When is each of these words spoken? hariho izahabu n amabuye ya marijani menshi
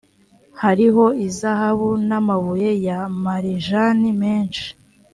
hariho 0.61 1.05
izahabu 1.27 1.89
n 2.07 2.09
amabuye 2.19 2.71
ya 2.87 2.99
marijani 3.23 4.09
menshi 4.21 4.65